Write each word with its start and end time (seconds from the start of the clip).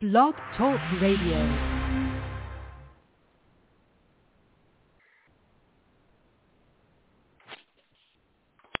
Blog 0.00 0.34
Talk 0.56 0.80
Radio. 0.98 1.79